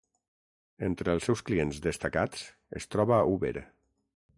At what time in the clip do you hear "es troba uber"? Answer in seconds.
2.83-3.55